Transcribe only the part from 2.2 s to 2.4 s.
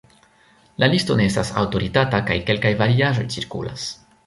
kaj